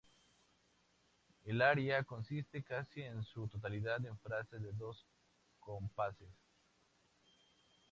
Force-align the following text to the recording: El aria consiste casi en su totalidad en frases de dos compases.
El 1.45 1.61
aria 1.61 2.03
consiste 2.03 2.63
casi 2.63 3.03
en 3.03 3.21
su 3.23 3.47
totalidad 3.47 4.03
en 4.03 4.17
frases 4.17 4.59
de 4.59 4.71
dos 4.71 5.05
compases. 5.59 6.33